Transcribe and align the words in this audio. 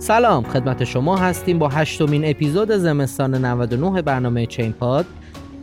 سلام 0.00 0.44
خدمت 0.44 0.84
شما 0.84 1.16
هستیم 1.16 1.58
با 1.58 1.68
هشتمین 1.68 2.30
اپیزود 2.30 2.72
زمستان 2.72 3.44
99 3.44 4.02
برنامه 4.02 4.46
چین 4.46 4.72
پاد. 4.72 5.06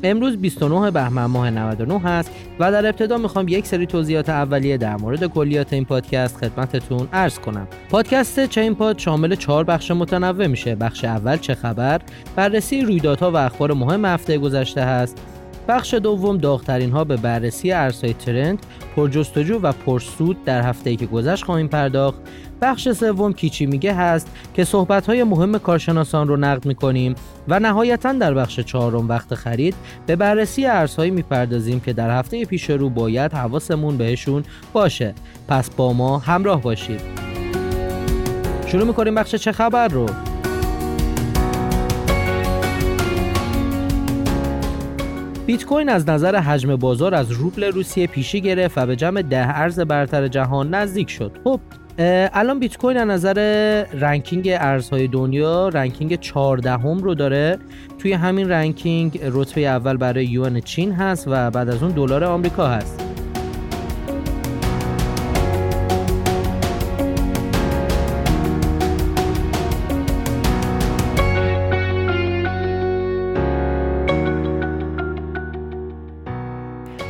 امروز 0.04 0.38
29 0.38 0.92
بهمن 0.92 1.26
ماه 1.26 1.50
99 1.50 2.00
هست 2.00 2.32
و 2.60 2.72
در 2.72 2.86
ابتدا 2.86 3.18
می‌خوام 3.18 3.48
یک 3.48 3.68
سری 3.68 3.86
توضیحات 3.86 4.30
اولیه 4.30 4.78
در 4.78 4.98
مورد 4.98 5.26
کلیات 5.26 5.74
این 5.74 5.86
پادکست 5.86 6.38
خدمتتون 6.38 7.08
عرض 7.14 7.40
کنم. 7.40 7.68
پادکست 7.90 8.46
چین 8.46 8.76
پاد 8.76 9.00
شامل 9.00 9.36
چهار 9.36 9.64
بخش 9.64 9.92
متنوع 9.92 10.48
میشه. 10.48 10.76
بخش 10.76 11.06
اول 11.06 11.38
چه 11.38 11.56
خبر؟ 11.56 12.02
بررسی 12.36 12.82
رویدادها 12.82 13.32
و 13.32 13.36
اخبار 13.36 13.74
مهم 13.74 14.06
هفته 14.06 14.38
گذشته 14.38 14.82
هست. 14.82 15.22
بخش 15.68 15.94
دوم 15.94 16.38
داغترین 16.38 16.92
ها 16.92 17.04
به 17.04 17.18
بررسی 17.18 17.72
ارزهای 17.72 18.14
ترند 18.14 18.66
پرجستجو 18.96 19.60
و 19.60 19.72
پرسود 19.72 20.44
در 20.44 20.62
هفته 20.62 20.96
که 20.96 21.06
گذشت 21.06 21.46
خواهیم 21.46 21.68
پرداخت. 21.68 22.20
بخش 22.62 22.92
سوم 22.92 23.34
کیچی 23.34 23.66
میگه 23.66 23.94
هست 23.94 24.28
که 24.54 24.64
صحبت 24.64 25.06
های 25.06 25.24
مهم 25.24 25.58
کارشناسان 25.58 26.28
رو 26.28 26.38
نقد 26.38 26.66
می‌کنیم 26.66 27.16
و 27.48 27.60
نهایتا 27.60 28.14
در 28.14 28.34
بخش 28.34 28.60
چهارم 28.60 29.08
وقت 29.08 29.36
خرید 29.36 29.76
به 30.06 30.16
بررسی 30.16 30.66
ارزهایی 30.66 31.12
می‌پردازیم 31.12 31.80
که 31.80 31.94
در 31.94 32.20
هفته 32.20 32.46
پیش 32.46 32.70
رو 32.70 32.90
باید 32.90 33.34
حواسمون 33.34 33.98
بهشون 33.98 34.44
باشه. 34.74 35.14
پس 35.48 35.70
با 35.70 35.94
ما 35.94 36.18
همراه 36.18 36.62
باشید. 36.62 37.02
شروع 38.68 38.88
می‌کنیم 38.88 39.16
بخش 39.16 39.36
چه 39.36 39.52
خبر 39.52 39.88
رو. 39.88 40.06
بیت 45.46 45.66
کوین 45.66 45.90
از 45.90 46.10
نظر 46.10 46.36
حجم 46.36 46.76
بازار 46.76 47.16
از 47.16 47.32
روبل 47.32 47.64
روسیه 47.64 48.08
پیشی 48.08 48.42
گرفت 48.42 48.78
و 48.78 48.86
به 48.86 48.96
جمع 48.96 49.22
ده 49.22 49.60
ارز 49.60 49.80
برتر 49.80 50.28
جهان 50.28 50.74
نزدیک 50.74 51.10
شد. 51.10 51.32
خب 51.44 51.60
الان 52.34 52.60
بیت 52.60 52.78
کوین 52.78 52.98
از 52.98 53.08
نظر 53.08 53.34
ranking 53.94 54.50
ارزهای 54.52 55.08
دنیا 55.08 55.70
ranking 55.70 56.20
14 56.20 56.72
هم 56.72 56.98
رو 56.98 57.16
داره 57.16 57.58
توی 58.00 58.14
همین 58.14 58.50
ranking 58.50 59.20
رتبه 59.24 59.62
اول 59.62 59.98
برای 59.98 60.26
یوان 60.26 60.60
چین 60.60 60.92
هست 60.92 61.28
و 61.28 61.52
بعد 61.52 61.70
از 61.70 61.84
اون 61.84 61.92
دلار 61.92 62.24
آمریکا 62.24 62.68
هست 62.68 63.05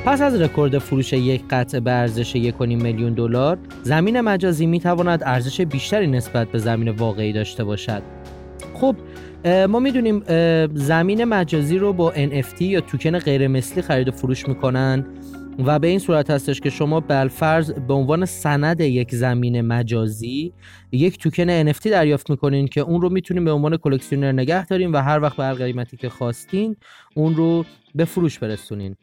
پس 0.06 0.22
از 0.22 0.42
رکورد 0.42 0.78
فروش 0.78 1.14
یک 1.14 1.44
قطعه 1.50 1.80
به 1.80 1.92
ارزش 1.92 2.52
1.5 2.52 2.62
میلیون 2.62 3.14
دلار، 3.14 3.58
زمین 3.84 4.22
مجازی 4.22 4.66
می 4.66 4.80
تواند 4.80 5.24
ارزش 5.26 5.62
بیشتری 5.62 6.08
نسبت 6.08 6.48
به 6.48 6.58
زمین 6.58 6.90
واقعی 6.90 7.34
داشته 7.34 7.64
باشد. 7.64 8.02
خب 8.74 8.96
ما 9.70 9.80
می‌دونیم 9.80 10.24
زمین 10.74 11.24
مجازی 11.24 11.78
رو 11.78 11.94
با 11.94 12.14
NFT 12.14 12.62
یا 12.62 12.82
توکن 12.82 13.20
غیر 13.20 13.48
مثلی 13.48 13.82
خرید 13.82 14.08
و 14.08 14.12
فروش 14.12 14.48
می‌کنن 14.48 15.06
و 15.66 15.80
به 15.80 15.88
این 15.88 16.00
صورت 16.00 16.30
هستش 16.30 16.62
که 16.62 16.70
شما 16.70 17.00
بالفرض 17.00 17.72
به 17.72 17.94
عنوان 17.94 18.26
سند 18.26 18.82
یک 18.82 19.16
زمین 19.16 19.62
مجازی 19.62 20.54
یک 20.92 21.18
توکن 21.18 21.72
NFT 21.72 21.88
دریافت 21.88 22.30
می‌کنین 22.30 22.68
که 22.68 22.82
اون 22.82 23.02
رو 23.02 23.10
می‌تونین 23.10 23.46
به 23.46 23.52
عنوان 23.52 23.78
کلکسیونر 23.78 24.32
نگه 24.32 24.66
دارین 24.66 24.92
و 24.92 25.02
هر 25.02 25.20
وقت 25.20 25.38
به 25.38 25.44
هر 25.44 25.54
قیمتی 25.54 25.98
که 25.98 26.10
خواستین 26.10 26.76
اون 27.16 27.36
رو 27.36 27.66
به 27.96 28.06
فروش 28.06 28.40
برسونین 28.40 28.96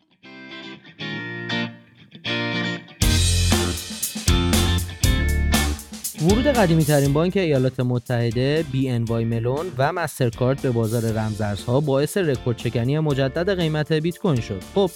ورود 6.27 6.47
قدیمی 6.47 6.85
ترین 6.85 7.13
بانک 7.13 7.37
ایالات 7.37 7.81
متحده 7.81 8.65
BNY 9.09 9.25
Mellon 9.25 9.67
و 9.79 9.93
مسترکارد 9.93 10.63
به 10.63 10.71
بازار 10.71 11.03
رمزارزها 11.03 11.81
باعث 11.81 12.17
رکورد 12.17 12.59
شکنی 12.59 12.99
مجدد 12.99 13.57
قیمت 13.57 13.93
بیت 13.93 14.19
کوین 14.19 14.41
شد. 14.41 14.63
خب 14.75 14.91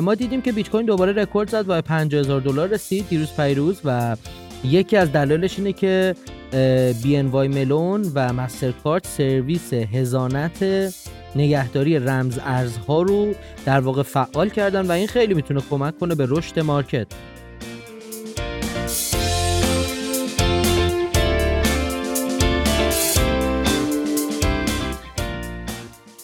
ما 0.00 0.14
دیدیم 0.14 0.42
که 0.42 0.52
بیت 0.52 0.70
کوین 0.70 0.86
دوباره 0.86 1.12
رکورد 1.12 1.50
زد 1.50 1.64
و 1.68 1.82
50000 1.82 2.40
دلار 2.40 2.68
رسید 2.68 3.08
دیروز 3.08 3.32
پریروز 3.36 3.80
و 3.84 4.16
یکی 4.64 4.96
از 4.96 5.12
دلایلش 5.12 5.58
اینه 5.58 5.72
که 5.72 6.14
BNY 7.32 7.48
Mellon 7.48 8.12
و 8.14 8.32
مسترکارد 8.32 9.04
سرویس 9.04 9.72
حضانت 9.72 10.64
نگهداری 11.36 11.98
رمز 11.98 12.38
ارزها 12.44 13.02
رو 13.02 13.34
در 13.64 13.80
واقع 13.80 14.02
فعال 14.02 14.48
کردن 14.48 14.86
و 14.86 14.92
این 14.92 15.06
خیلی 15.06 15.34
می‌تونه 15.34 15.62
کمک 15.70 15.98
کنه 15.98 16.14
به 16.14 16.26
رشد 16.30 16.60
market 16.60 17.06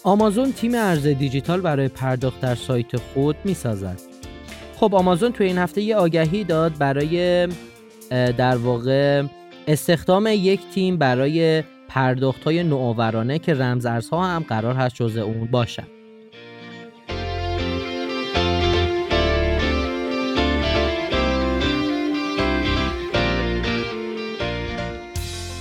آمازون 0.04 0.52
تیم 0.52 0.74
ارز 0.74 1.06
دیجیتال 1.06 1.60
برای 1.60 1.88
پرداخت 1.88 2.40
در 2.40 2.54
سایت 2.54 2.96
خود 2.96 3.36
می 3.44 3.54
سازد. 3.54 4.00
خب 4.76 4.94
آمازون 4.94 5.32
توی 5.32 5.46
این 5.46 5.58
هفته 5.58 5.82
یه 5.82 5.96
آگهی 5.96 6.44
داد 6.44 6.78
برای 6.78 7.48
در 8.10 8.56
واقع 8.56 9.22
استخدام 9.66 10.26
یک 10.26 10.60
تیم 10.74 10.96
برای 10.96 11.62
پرداخت 11.88 12.44
های 12.44 12.62
نوآورانه 12.64 13.38
که 13.38 13.54
رمز 13.54 13.86
ارزها 13.86 14.26
هم 14.26 14.44
قرار 14.48 14.74
هست 14.74 14.94
جزء 14.94 15.22
اون 15.22 15.44
باشن. 15.50 15.86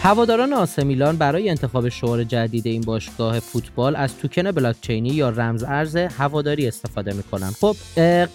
هواداران 0.03 0.53
آسه 0.53 0.83
میلان 0.83 1.17
برای 1.17 1.49
انتخاب 1.49 1.89
شعار 1.89 2.23
جدید 2.23 2.67
این 2.67 2.81
باشگاه 2.81 3.39
فوتبال 3.39 3.95
از 3.95 4.17
توکن 4.17 4.51
بلاکچینی 4.51 5.09
یا 5.09 5.29
رمز 5.29 5.63
ارز 5.63 5.95
هواداری 5.95 6.67
استفاده 6.67 7.13
می‌کنن. 7.13 7.49
خب 7.49 7.75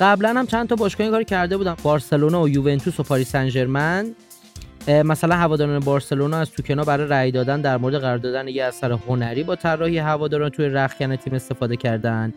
قبلا 0.00 0.28
هم 0.28 0.46
چند 0.46 0.68
تا 0.68 0.74
باشگاه 0.76 1.04
این 1.04 1.12
کار 1.12 1.22
کرده 1.22 1.56
بودن. 1.56 1.76
بارسلونا 1.82 2.42
و 2.42 2.48
یوونتوس 2.48 3.00
و 3.00 3.02
پاریس 3.02 3.32
سن 3.32 4.14
مثلا 4.88 5.36
هواداران 5.36 5.80
بارسلونا 5.80 6.36
از 6.36 6.50
توکنا 6.50 6.84
برای 6.84 7.08
رأی 7.08 7.30
دادن 7.30 7.60
در 7.60 7.76
مورد 7.76 7.94
قرار 7.94 8.18
دادن 8.18 8.48
یه 8.48 8.64
اثر 8.64 8.92
هنری 8.92 9.42
با 9.42 9.56
طراحی 9.56 9.98
هواداران 9.98 10.50
توی 10.50 10.68
رختکن 10.68 11.16
تیم 11.16 11.34
استفاده 11.34 11.76
کردن. 11.76 12.34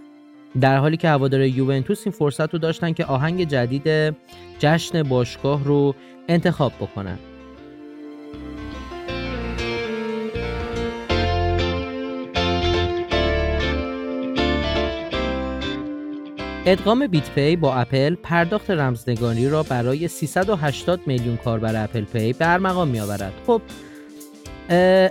در 0.61 0.77
حالی 0.77 0.97
که 0.97 1.09
هوادار 1.09 1.41
یوونتوس 1.41 2.01
این 2.05 2.11
فرصت 2.11 2.53
رو 2.53 2.59
داشتن 2.59 2.93
که 2.93 3.05
آهنگ 3.05 3.47
جدید 3.47 4.15
جشن 4.59 5.03
باشگاه 5.03 5.63
رو 5.63 5.95
انتخاب 6.27 6.71
بکنن. 6.81 7.19
ادغام 16.71 17.07
بیت 17.07 17.29
پی 17.31 17.55
با 17.55 17.75
اپل 17.75 18.15
پرداخت 18.15 18.71
رمزنگاری 18.71 19.49
را 19.49 19.63
برای 19.63 20.07
380 20.07 20.99
میلیون 21.05 21.37
کاربر 21.37 21.83
اپل 21.83 22.01
پی 22.01 22.33
به 22.33 22.51
ارمغان 22.51 22.87
می 22.87 22.99
آورد. 22.99 23.33
خب 23.47 23.61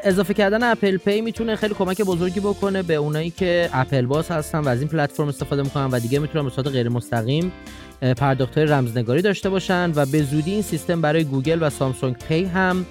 اضافه 0.05 0.35
کردن 0.35 0.63
اپل 0.63 0.97
پی 0.97 1.21
می‌تونه 1.21 1.57
خیلی 1.57 1.75
کمک 1.75 2.03
بزرگی 2.03 2.41
بکنه 2.41 2.83
به 2.83 2.95
اونایی 2.95 3.31
که 3.31 3.71
اپل 3.73 4.07
باز 4.07 4.31
هستن 4.31 4.59
و 4.59 4.69
از 4.69 4.81
این 4.81 4.89
پلتفرم 4.89 5.29
استفاده 5.29 5.63
می‌کنن 5.63 5.85
و 5.85 6.01
دیگه 6.01 6.19
می‌تونن 6.19 6.45
به 6.45 6.51
صورت 6.51 6.69
غیر 6.69 6.89
مستقیم 6.89 7.53
پرداخت 8.01 8.59
های 8.59 8.67
رمزنگاری 8.67 9.23
داشته 9.23 9.51
باشن 9.51 9.93
و 9.95 10.07
به 10.07 10.23
زودی 10.23 10.51
این 10.51 10.63
سیستم 10.63 11.01
برای 11.01 11.25
گوگل 11.25 11.59
و 11.63 11.71
سامسونگ 11.71 12.17
پی 12.29 12.45
هم 12.45 12.87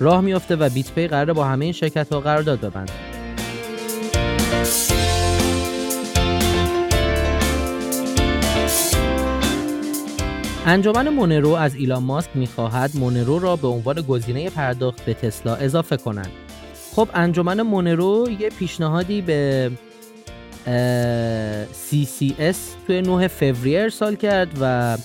راه 0.00 0.20
میافته 0.20 0.56
و 0.56 0.68
بیت 0.68 0.92
پی 0.92 1.06
قراره 1.06 1.32
با 1.32 1.44
همه 1.44 1.64
این 1.64 1.72
شرکت 1.72 2.12
ها 2.12 2.20
قرارداد 2.20 2.60
ببنده 2.60 3.11
انجمن 10.66 11.08
مونرو 11.08 11.48
از 11.48 11.74
ایلان 11.74 12.02
ماسک 12.02 12.30
می‌خواهد 12.34 12.90
مونرو 12.94 13.38
را 13.38 13.56
به 13.56 13.68
عنوان 13.68 14.00
گزینه 14.00 14.50
پرداخت 14.50 15.04
به 15.04 15.14
تسلا 15.14 15.54
اضافه 15.54 15.96
کنند 15.96 16.30
خب 16.96 17.08
انجمن 17.14 17.62
مونرو 17.62 18.28
یه 18.40 18.48
پیشنهادی 18.48 19.22
به 19.22 19.70
CCS 21.90 22.56
توی 22.86 23.02
9 23.02 23.28
فوریه 23.28 23.80
ارسال 23.80 24.14
کرد 24.14 24.48
و 24.60 24.96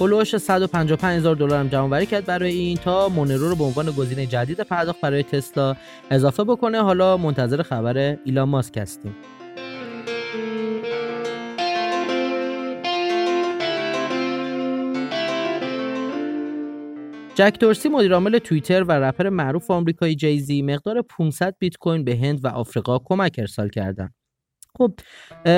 هلوش 0.00 0.36
155 0.36 1.18
هزار 1.18 1.36
دلار 1.36 1.60
هم 1.60 1.68
جمع 1.68 2.04
کرد 2.04 2.24
برای 2.24 2.52
این 2.52 2.76
تا 2.76 3.08
مونرو 3.08 3.48
رو 3.48 3.56
به 3.56 3.64
عنوان 3.64 3.90
گزینه 3.90 4.26
جدید 4.26 4.60
پرداخت 4.60 5.00
برای 5.00 5.22
تسلا 5.22 5.76
اضافه 6.10 6.44
بکنه. 6.44 6.82
حالا 6.82 7.16
منتظر 7.16 7.62
خبر 7.62 8.16
ایلان 8.24 8.48
ماسک 8.48 8.78
هستیم. 8.78 9.14
جک 17.36 17.56
دورسی 17.60 17.88
مدیرعامل 17.88 18.38
توییتر 18.38 18.82
و 18.82 18.92
رپر 18.92 19.28
معروف 19.28 19.70
آمریکایی 19.70 20.16
جیزی 20.16 20.62
مقدار 20.62 21.02
500 21.02 21.56
بیت 21.58 21.76
کوین 21.76 22.04
به 22.04 22.16
هند 22.16 22.44
و 22.44 22.48
آفریقا 22.48 22.98
کمک 22.98 23.34
ارسال 23.38 23.68
کردند. 23.68 24.14
خب 24.78 24.92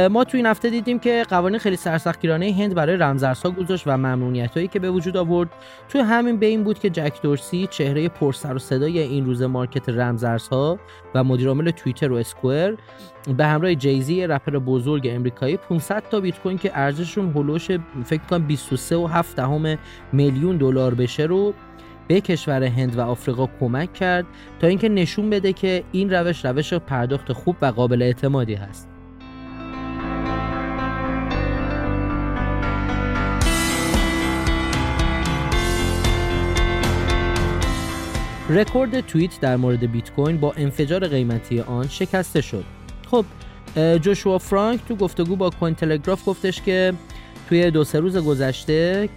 ما 0.08 0.24
تو 0.24 0.36
این 0.36 0.46
هفته 0.46 0.70
دیدیم 0.70 0.98
که 0.98 1.24
قوانین 1.28 1.58
خیلی 1.58 1.76
سرسختگیرانه 1.76 2.52
هند 2.52 2.74
برای 2.74 2.96
رمزارزها 2.96 3.50
گذاشت 3.50 3.86
و 3.86 3.96
ممنونیت 3.96 4.54
هایی 4.54 4.68
که 4.68 4.78
به 4.78 4.90
وجود 4.90 5.16
آورد. 5.16 5.48
توی 5.88 6.00
همین 6.00 6.36
بین 6.36 6.64
بود 6.64 6.78
که 6.78 6.90
جک 6.90 7.22
دورسی 7.22 7.66
چهره 7.66 8.08
پرسر 8.08 8.54
و 8.54 8.58
صدای 8.58 8.98
این 8.98 9.24
روز 9.24 9.42
مارکت 9.42 9.88
رمزارزها 9.88 10.78
و 11.14 11.24
مدیرعامل 11.24 11.70
توییتر 11.70 12.12
و 12.12 12.16
اسکوئر 12.16 12.74
به 13.36 13.46
همراه 13.46 13.74
جیزی 13.74 14.26
رپر 14.26 14.58
بزرگ 14.58 15.08
امریکایی 15.12 15.56
500 15.56 16.02
تا 16.10 16.20
بیت 16.20 16.38
کوین 16.38 16.58
که 16.58 16.78
ارزششون 16.78 17.32
هلوش 17.32 17.70
فکر 18.04 18.22
کنم 18.30 18.46
23 18.46 18.96
و 18.96 19.06
7 19.06 19.40
میلیون 20.12 20.56
دلار 20.56 20.94
بشه 20.94 21.22
رو 21.22 21.54
به 22.08 22.20
کشور 22.20 22.64
هند 22.64 22.98
و 22.98 23.00
آفریقا 23.00 23.48
کمک 23.60 23.92
کرد 23.92 24.26
تا 24.60 24.66
اینکه 24.66 24.88
نشون 24.88 25.30
بده 25.30 25.52
که 25.52 25.84
این 25.92 26.10
روش 26.10 26.44
روش 26.44 26.74
پرداخت 26.74 27.32
خوب 27.32 27.56
و 27.62 27.66
قابل 27.66 28.02
اعتمادی 28.02 28.54
هست. 28.54 28.95
رکورد 38.50 39.00
توییت 39.00 39.40
در 39.40 39.56
مورد 39.56 39.92
بیت 39.92 40.10
کوین 40.10 40.36
با 40.36 40.52
انفجار 40.56 41.08
قیمتی 41.08 41.60
آن 41.60 41.88
شکسته 41.88 42.40
شد. 42.40 42.64
خب 43.10 43.24
جوشوا 43.98 44.38
فرانک 44.38 44.80
تو 44.88 44.96
گفتگو 44.96 45.36
با 45.36 45.50
کوین 45.50 45.74
تلگراف 45.74 46.28
گفتش 46.28 46.62
که 46.62 46.92
توی 47.48 47.70
دو 47.70 47.84
سه 47.84 48.00
روز 48.00 48.16
گذشته 48.16 49.08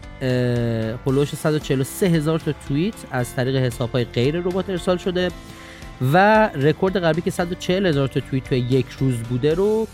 هلوش 1.06 1.36
143 1.36 2.08
هزار 2.08 2.40
تا 2.40 2.54
توییت 2.68 2.94
از 3.12 3.36
طریق 3.36 3.56
حساب 3.56 3.92
های 3.92 4.04
غیر 4.04 4.36
ربات 4.36 4.70
ارسال 4.70 4.98
شده 4.98 5.30
و 6.14 6.48
رکورد 6.48 6.98
قبلی 6.98 7.22
که 7.22 7.32
140 7.32 7.86
هزار 7.86 8.08
تا 8.08 8.20
توییت 8.20 8.44
توی 8.44 8.58
یک 8.58 8.86
روز 9.00 9.16
بوده 9.16 9.54
رو 9.54 9.88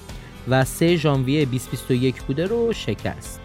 و 0.47 0.65
3 0.65 0.95
ژانویه 0.95 1.45
2021 1.45 2.21
بوده 2.21 2.45
رو 2.45 2.73
شکست 2.73 3.44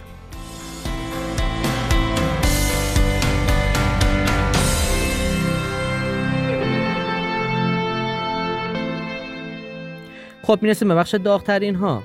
خب 10.50 10.62
می‌رسیم 10.62 10.88
به 10.88 10.94
بخش 10.94 11.14
داغترین 11.14 11.75
ها 11.75 12.02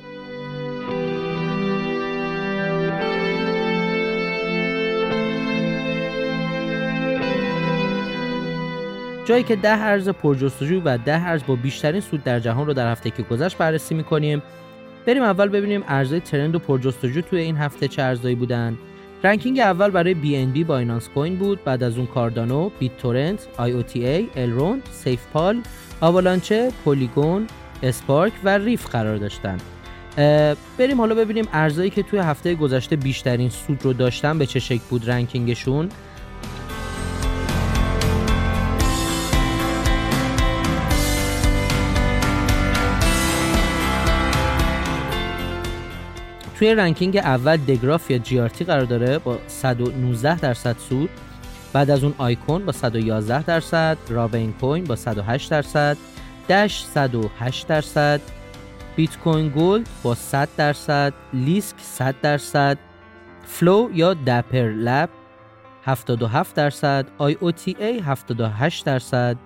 جایی 9.25 9.43
که 9.43 9.55
ده 9.55 9.83
ارز 9.83 10.09
پرجستجو 10.09 10.81
و 10.85 10.97
ده 11.05 11.27
ارز 11.27 11.41
با 11.47 11.55
بیشترین 11.55 12.01
سود 12.01 12.23
در 12.23 12.39
جهان 12.39 12.67
رو 12.67 12.73
در 12.73 12.91
هفته 12.91 13.09
که 13.09 13.23
گذشت 13.23 13.57
بررسی 13.57 13.95
می‌کنیم. 13.95 14.41
بریم 15.05 15.23
اول 15.23 15.47
ببینیم 15.47 15.83
ارزهای 15.87 16.19
trend 16.19 16.55
و 16.55 16.59
پرجستجو 16.59 17.21
توی 17.21 17.39
این 17.39 17.57
هفته 17.57 17.87
چه 17.87 18.01
ارزهایی 18.01 18.35
بودن. 18.35 18.77
ranking 19.23 19.59
اول 19.59 19.89
برای 19.89 20.13
BNB 20.13 20.65
بایننس 20.65 21.09
کوین 21.09 21.35
بود 21.35 21.63
بعد 21.63 21.83
از 21.83 21.97
اون 21.97 22.07
کاردانو، 22.07 22.69
بیت 22.79 22.97
تورنت، 22.97 23.47
IOTA، 23.57 24.23
الروند، 24.35 24.81
سیف 24.91 25.25
پال، 25.33 25.61
آوالانچه، 26.01 26.71
پولیگون، 26.83 27.47
اسپارک 27.85 28.33
و 28.43 28.57
ریف 28.57 28.87
قرار 28.87 29.17
داشتن. 29.17 29.57
بریم 30.77 30.97
حالا 30.97 31.15
ببینیم 31.15 31.47
ارزایی 31.53 31.89
که 31.89 32.03
توی 32.03 32.19
هفته 32.19 32.55
گذشته 32.55 32.95
بیشترین 32.95 33.49
سود 33.49 33.85
رو 33.85 33.93
داشتن 33.93 34.37
به 34.37 34.45
چه 34.45 34.59
شکل 34.59 34.83
بود 34.89 35.09
ranking 35.09 35.56
شون. 35.56 35.89
توی 46.59 46.75
ranking 46.75 47.17
اول 47.17 47.57
The 47.57 47.77
Graph 47.78 48.11
یا 48.11 48.17
G 48.17 48.39
قرار 48.39 48.85
داره 48.85 49.17
با 49.17 49.39
119 49.47 50.39
درصد 50.39 50.75
سود 50.89 51.09
بعد 51.73 51.89
از 51.89 52.03
اون 52.03 52.13
آیکون 52.17 52.65
با 52.65 52.71
111 52.71 53.43
درصد 53.43 53.97
راوین 54.09 54.53
کوین 54.53 54.83
با 54.83 54.95
108 54.95 55.51
درصد. 55.51 55.97
108 56.47 57.67
درصد 57.67 58.21
بیت 58.95 59.17
کوین 59.17 59.49
گولد 59.49 59.89
با 60.03 60.15
100 60.15 60.49
درصد 60.57 61.13
لیسک 61.33 61.75
100 61.79 62.15
درصد 62.21 62.77
فلو 63.45 63.89
یا 63.93 64.13
Dapper 64.13 64.69
Labs 64.69 65.09
77 65.83 66.55
درصد 66.55 67.07
IOTA 67.17 67.99
78 67.99 68.85
درصد 68.85 69.37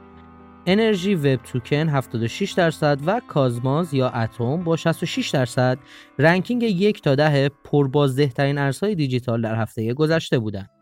انرژی 0.65 1.15
وب 1.15 1.35
توکن 1.35 1.89
76 1.89 2.51
درصد 2.51 2.99
و 3.05 3.21
کازموس 3.27 3.93
یا 3.93 4.09
اتم 4.09 4.63
با 4.63 4.75
66 4.75 5.29
درصد 5.29 5.79
رنکینگ 6.19 6.63
یک 6.63 7.01
تا 7.01 7.15
ده 7.15 7.49
پربازده 7.49 8.27
ترین 8.27 8.57
ارزهای 8.57 8.95
دیجیتال 8.95 9.41
در 9.41 9.55
هفته 9.55 9.93
گذشته 9.93 10.39
بودند. 10.39 10.78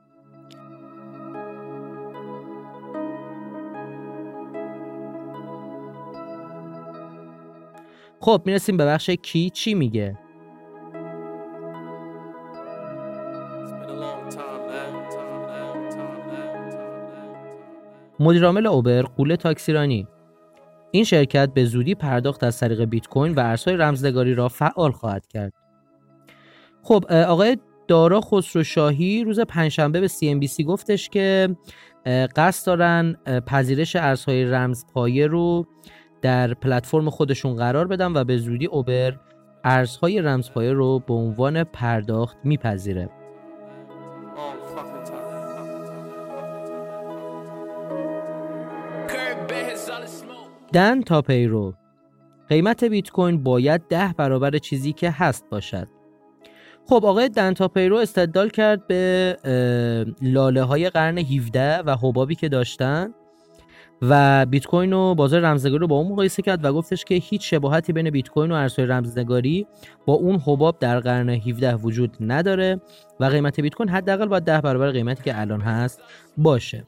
خب 8.20 8.42
می‌رسیم 8.46 8.78
به 8.78 8.86
بخش 8.86 9.10
کی 9.10 9.50
چی 9.50 9.74
میگه؟ 9.74 10.18
مدیرعامل 18.20 18.68
اوبر 18.68 19.02
قوله 19.02 19.36
تاکسیرانی. 19.36 20.08
این 20.92 21.04
شرکت 21.04 21.54
به 21.54 21.66
زودی 21.66 21.96
پرداخت 21.96 22.44
از 22.44 22.60
طریق 22.60 22.84
بیت 22.84 23.08
کوین 23.08 23.36
و 23.36 23.40
ارزهای 23.40 23.78
رمزنگاری 23.78 24.34
را 24.34 24.48
فعال 24.48 24.92
خواهد 24.92 25.28
کرد. 25.28 25.54
خب 26.84 27.06
آقای 27.12 27.58
دارا 27.88 28.22
خسرو 28.22 28.64
شاهی 28.64 29.24
روز 29.24 29.40
پنجشنبه 29.40 30.00
به 30.00 30.08
CNBC 30.08 30.62
گفتش 30.62 31.10
که 31.10 31.56
قصد 32.36 32.68
دارن 32.68 33.14
پذیرش 33.48 33.96
ارزهای 33.96 34.46
رمزپایه 34.46 35.28
رو 35.28 35.68
در 36.22 36.54
پلتفرم 36.54 37.10
خودشون 37.10 37.56
قرار 37.56 37.88
بدن 37.88 38.14
و 38.18 38.24
به 38.24 38.38
زودی 38.38 38.66
اوبر 38.66 39.20
ارزهای 39.64 40.22
رمزپایه 40.22 40.74
رو 40.74 41.00
به 41.00 41.14
عنوان 41.14 41.64
پرداخت 41.64 42.38
میپذیره. 42.44 43.10
دن 50.74 51.02
تا 51.02 51.22
پیرو 51.22 51.74
قیمت 52.50 52.84
بیت 52.84 53.10
کوین 53.10 53.44
باید 53.44 53.82
ده 53.90 54.14
برابر 54.18 54.58
چیزی 54.58 54.94
که 54.94 55.12
هست 55.12 55.46
باشد. 55.50 55.88
خب 56.90 57.06
آقای 57.06 57.30
دنتا 57.30 57.68
پیرو 57.68 57.98
استدلال 57.98 58.50
کرد 58.50 58.88
به 58.88 59.38
لاله 60.22 60.64
های 60.64 60.90
قرن 60.90 61.18
17 61.18 61.82
و 61.82 61.96
حبابی 61.96 62.36
که 62.36 62.50
داشتن. 62.50 63.14
و 64.02 64.46
بیت 64.46 64.66
کوین 64.66 64.94
و 64.94 65.16
بازار 65.16 65.42
رمزنگاری 65.42 65.80
رو 65.80 65.88
با 65.88 65.96
اون 65.96 66.12
مقایسه 66.12 66.42
کرد 66.42 66.66
و 66.66 66.74
گفتش 66.74 67.06
که 67.06 67.16
هیچ 67.16 67.50
شباهتی 67.50 67.94
بین 67.94 68.10
بیت 68.10 68.30
کوین 68.30 68.52
و 68.52 68.56
ارزهای 68.56 68.88
رمزنگاری 68.88 69.68
با 70.06 70.14
اون 70.14 70.40
حباب 70.46 70.80
در 70.80 71.00
قرن 71.00 71.30
17 71.30 71.76
وجود 71.76 72.18
نداره 72.20 72.82
و 73.20 73.26
قیمت 73.26 73.60
بیت 73.60 73.76
کوین 73.76 73.90
حداقل 73.90 74.26
باید 74.26 74.44
ده 74.44 74.62
برابر 74.62 74.92
قیمتی 74.92 75.24
که 75.24 75.42
الان 75.42 75.62
هست 75.62 76.02
باشه. 76.38 76.84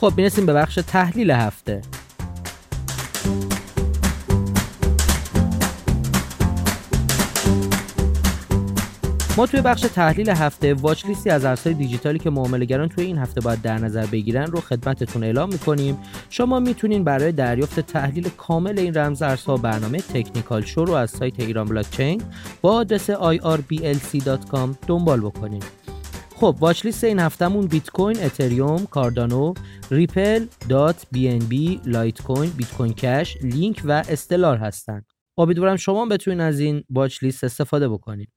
خب 0.00 0.12
می‌رسیم 0.16 0.46
به 0.46 0.52
بخش 0.52 0.74
تحلیل 0.74 1.30
هفته. 1.30 1.80
ما 9.36 9.46
توی 9.46 9.60
بخش 9.60 9.80
تحلیل 9.80 10.30
هفته 10.30 10.74
واچ 10.74 11.06
لیستی 11.06 11.30
از 11.30 11.44
ارزهای 11.44 11.74
دیجیتالی 11.74 12.18
که 12.18 12.30
معاملهگران 12.30 12.88
توی 12.88 13.04
این 13.04 13.18
هفته 13.18 13.40
باید 13.40 13.62
در 13.62 13.78
نظر 13.78 14.06
بگیرن 14.06 14.46
رو 14.46 14.60
خدمتتون 14.60 15.24
اعلام 15.24 15.48
می‌کنیم. 15.52 15.98
شما 16.30 16.60
می‌تونین 16.60 17.04
برای 17.04 17.32
دریافت 17.32 17.80
تحلیل 17.80 18.28
کامل 18.28 18.78
این 18.78 18.94
رمز 18.94 19.22
ارزها 19.22 19.56
برنامه 19.56 19.98
تکنیکال 19.98 20.62
شو 20.62 20.84
رو 20.84 20.92
از 20.92 21.10
سایت 21.10 21.40
ایران 21.40 21.66
بلاکچین 21.66 22.22
با 22.60 22.72
آدرس 22.72 23.10
irblc.com 23.10 24.76
دنبال 24.86 25.20
بکنید 25.20 25.64
خب 26.36 26.56
watch 26.60 26.86
list 26.86 27.04
این 27.04 27.18
هفتهمون 27.18 27.66
بیت 27.66 27.90
کوین، 27.90 28.22
اتریوم، 28.22 28.86
کاردانو، 28.86 29.54
ریپل، 29.90 30.46
دات، 30.68 31.06
بی 31.12 31.28
ان 31.28 31.38
بی، 31.38 31.80
لایت 31.84 32.22
کوین، 32.22 32.50
بیت 32.50 32.72
کوین 32.72 32.92
کش، 32.92 33.36
لینک 33.42 33.82
و 33.84 33.92
استلار 34.08 34.56
هستن. 34.56 35.02
امیدوارم 35.38 35.76
شما 35.76 36.06
بتونین 36.06 36.40
از 36.40 36.60
این 36.60 36.84
watch 36.90 37.22
list 37.22 37.44
استفاده 37.44 37.88
بکنید 37.88 38.28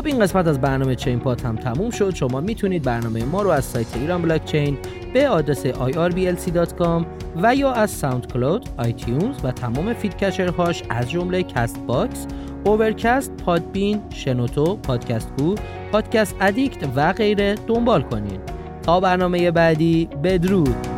خب 0.00 0.06
این 0.06 0.18
قسمت 0.18 0.46
از 0.46 0.60
برنامه 0.60 0.94
چین 0.94 1.18
پاد 1.18 1.44
هم 1.44 1.56
تموم 1.56 1.90
شد 1.90 2.14
شما 2.14 2.40
می‌تونید 2.40 2.82
برنامه 2.82 3.24
ما 3.24 3.42
رو 3.42 3.50
از 3.50 3.64
سایت 3.64 3.96
ایران 3.96 4.22
بلاک 4.22 4.44
چین 4.44 4.78
به 5.14 5.28
آدرس 5.28 5.66
irblc.com 5.66 7.04
و 7.42 7.54
یا 7.54 7.72
از 7.72 7.90
SoundCloud، 7.90 8.68
iTunes 8.76 9.36
و 9.44 9.52
تمام 9.52 9.94
feed 9.94 10.22
هاش 10.58 10.82
از 10.90 11.10
جمله 11.10 11.42
Castbox، 11.42 12.26
Overcast، 12.64 13.32
Podbean، 13.32 14.00
شنوتو، 14.10 14.76
Podcast 14.76 15.32
Go، 15.38 15.54
Podcast 15.92 16.36
Addict 16.40 16.88
و 16.96 17.12
غیره 17.12 17.54
دنبال 17.66 18.02
کنید. 18.02 18.40
تا 18.82 19.00
برنامه 19.00 19.50
بعدی 19.50 20.08
بدرود 20.24 20.89